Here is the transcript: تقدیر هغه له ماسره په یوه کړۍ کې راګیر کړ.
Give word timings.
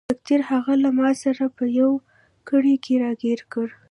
تقدیر 0.13 0.41
هغه 0.51 0.73
له 0.83 0.89
ماسره 0.99 1.45
په 1.57 1.65
یوه 1.79 1.97
کړۍ 2.49 2.75
کې 2.83 2.93
راګیر 3.03 3.39
کړ. 3.53 3.67